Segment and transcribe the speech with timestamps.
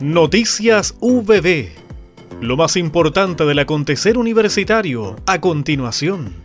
[0.00, 1.68] Noticias VB.
[2.40, 6.36] Lo más importante del acontecer universitario a continuación.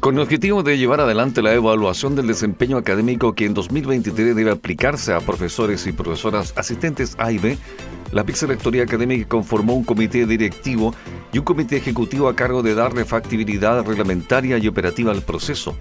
[0.00, 4.50] Con el objetivo de llevar adelante la evaluación del desempeño académico que en 2023 debe
[4.50, 7.56] aplicarse a profesores y profesoras asistentes A y B,
[8.10, 10.96] la Vicerrectoría Académica conformó un comité directivo
[11.32, 15.76] y un comité ejecutivo a cargo de darle factibilidad reglamentaria y operativa al proceso.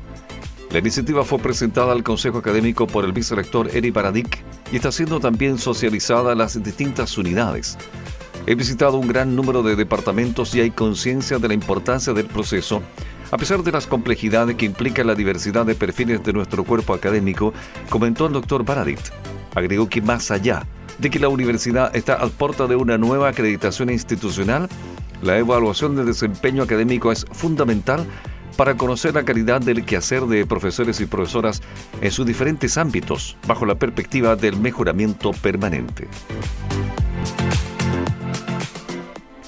[0.74, 5.20] La iniciativa fue presentada al Consejo Académico por el vicerrector Eri Baradic y está siendo
[5.20, 7.78] también socializada a las distintas unidades.
[8.48, 12.82] He visitado un gran número de departamentos y hay conciencia de la importancia del proceso,
[13.30, 17.54] a pesar de las complejidades que implica la diversidad de perfiles de nuestro cuerpo académico,
[17.92, 19.00] comentó el doctor Baradit.
[19.54, 20.66] Agregó que más allá
[20.98, 24.68] de que la universidad está al puerta de una nueva acreditación institucional,
[25.22, 28.08] la evaluación del desempeño académico es fundamental
[28.56, 31.62] para conocer la calidad del quehacer de profesores y profesoras
[32.02, 36.08] en sus diferentes ámbitos, bajo la perspectiva del mejoramiento permanente.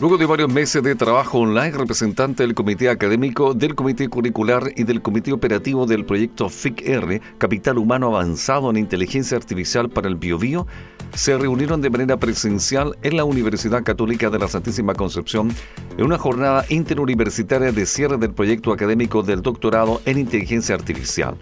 [0.02, 4.84] Luego de varios meses de trabajo online, representante del Comité Académico, del Comité Curricular y
[4.84, 10.67] del Comité Operativo del proyecto FIC-R, Capital Humano Avanzado en Inteligencia Artificial para el Biobío,
[11.16, 15.50] se reunieron de manera presencial en la Universidad Católica de la Santísima Concepción
[15.98, 21.36] en una jornada interuniversitaria de cierre del proyecto académico del doctorado en inteligencia artificial.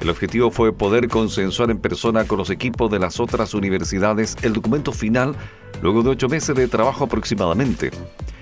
[0.00, 4.54] El objetivo fue poder consensuar en persona con los equipos de las otras universidades el
[4.54, 5.36] documento final
[5.82, 7.90] luego de ocho meses de trabajo aproximadamente.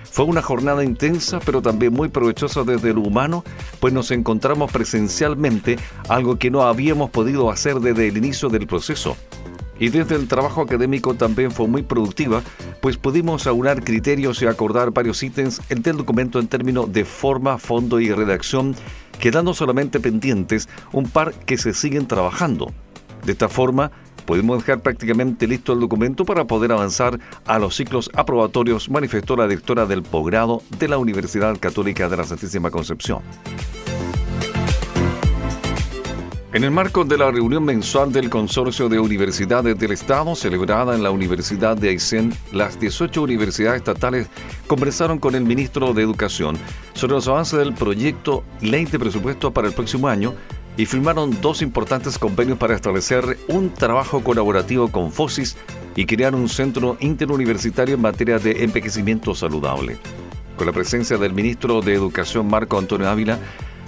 [0.05, 3.45] Fue una jornada intensa, pero también muy provechosa desde lo humano,
[3.79, 9.17] pues nos encontramos presencialmente, algo que no habíamos podido hacer desde el inicio del proceso.
[9.81, 12.42] Y desde el trabajo académico también fue muy productiva,
[12.83, 17.59] pues pudimos aunar criterios y acordar varios ítems en el documento en términos de forma,
[17.59, 18.77] fondo y redacción,
[19.19, 22.73] quedando solamente pendientes un par que se siguen trabajando.
[23.25, 23.91] De esta forma,
[24.27, 29.48] podemos dejar prácticamente listo el documento para poder avanzar a los ciclos aprobatorios, manifestó la
[29.48, 33.23] directora del posgrado de la Universidad Católica de la Santísima Concepción.
[36.52, 41.02] En el marco de la reunión mensual del Consorcio de Universidades del Estado, celebrada en
[41.05, 44.27] la Universidad de Aysén, las 18 universidades estatales
[44.66, 46.58] conversaron con el ministro de Educación
[46.92, 50.34] sobre los avances del proyecto Ley de Presupuesto para el próximo año
[50.77, 55.56] y firmaron dos importantes convenios para establecer un trabajo colaborativo con FOSIS
[55.94, 59.98] y crear un centro interuniversitario en materia de envejecimiento saludable.
[60.56, 63.38] Con la presencia del ministro de Educación Marco Antonio Ávila,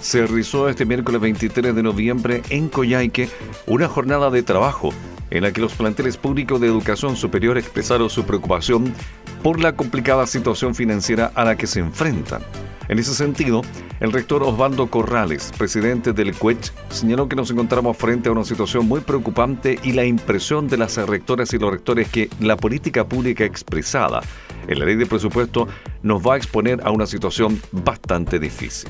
[0.03, 3.29] se realizó este miércoles 23 de noviembre en Coyhaique
[3.67, 4.93] una jornada de trabajo
[5.31, 8.93] en la que los planteles públicos de educación superior expresaron su preocupación
[9.41, 12.43] por la complicada situación financiera a la que se enfrentan.
[12.89, 13.61] En ese sentido,
[14.01, 18.85] el rector Osvaldo Corrales, presidente del CUECH, señaló que nos encontramos frente a una situación
[18.85, 23.45] muy preocupante y la impresión de las rectoras y los rectores que la política pública
[23.45, 24.21] expresada
[24.67, 25.69] en la ley de presupuesto
[26.01, 28.89] nos va a exponer a una situación bastante difícil.